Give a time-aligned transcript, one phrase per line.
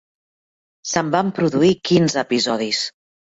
[0.91, 2.83] Se'n van produir quinze episodis.